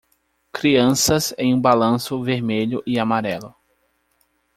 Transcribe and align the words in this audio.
Crianças 0.51 1.31
em 1.37 1.53
um 1.53 1.61
balanço 1.61 2.23
vermelho 2.23 2.81
e 2.87 2.97
amarelo. 2.97 3.53